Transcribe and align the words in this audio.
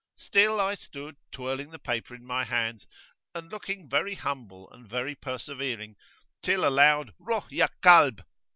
Still 0.15 0.59
I 0.59 0.73
stood 0.73 1.15
twirling 1.31 1.69
the 1.69 1.77
paper 1.77 2.15
in 2.15 2.25
my 2.25 2.43
hands, 2.43 2.87
and 3.35 3.51
looking 3.51 3.87
very 3.87 4.15
humble 4.15 4.67
and 4.71 4.89
very 4.89 5.13
persevering, 5.13 5.95
till 6.41 6.67
a 6.67 6.71
loud 6.73 7.13
Ruh 7.19 7.45
ya 7.51 7.67
Kalb! 7.83 8.23